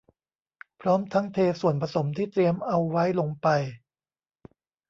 [0.81, 3.47] พร้อมทั้งเทส่วนผสมที่เตรียมเอาไว้ลงไป